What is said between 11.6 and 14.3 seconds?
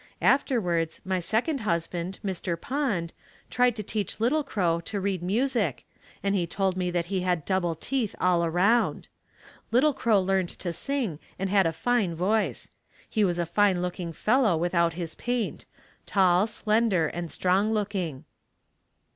a fine voice. He was a fine looking